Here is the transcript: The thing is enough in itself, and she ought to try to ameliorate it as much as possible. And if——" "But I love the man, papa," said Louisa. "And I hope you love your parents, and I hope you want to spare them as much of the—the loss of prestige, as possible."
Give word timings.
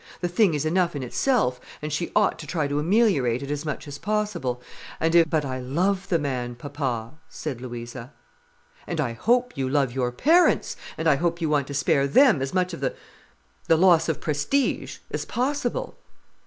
The 0.19 0.27
thing 0.27 0.55
is 0.55 0.65
enough 0.65 0.95
in 0.95 1.03
itself, 1.03 1.61
and 1.79 1.93
she 1.93 2.11
ought 2.15 2.39
to 2.39 2.47
try 2.47 2.67
to 2.67 2.79
ameliorate 2.79 3.43
it 3.43 3.51
as 3.51 3.63
much 3.67 3.87
as 3.87 3.99
possible. 3.99 4.59
And 4.99 5.13
if——" 5.13 5.29
"But 5.29 5.45
I 5.45 5.59
love 5.59 6.07
the 6.09 6.17
man, 6.17 6.55
papa," 6.55 7.13
said 7.29 7.61
Louisa. 7.61 8.11
"And 8.87 8.99
I 8.99 9.13
hope 9.13 9.55
you 9.55 9.69
love 9.69 9.91
your 9.91 10.11
parents, 10.11 10.75
and 10.97 11.07
I 11.07 11.17
hope 11.17 11.39
you 11.39 11.49
want 11.49 11.67
to 11.67 11.75
spare 11.75 12.07
them 12.07 12.41
as 12.41 12.51
much 12.51 12.73
of 12.73 12.79
the—the 12.79 13.77
loss 13.77 14.09
of 14.09 14.19
prestige, 14.19 14.97
as 15.11 15.23
possible." 15.23 15.99